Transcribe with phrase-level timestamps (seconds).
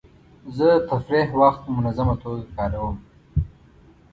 [0.55, 2.95] زه د تفریح وخت په منظمه توګه کاروم.